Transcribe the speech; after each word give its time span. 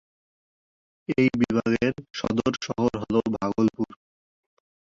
এই 1.17 1.27
বিভাগের 1.41 1.93
সদর 2.13 2.53
শহর 2.61 2.91
হলভাগলপুর। 3.01 3.91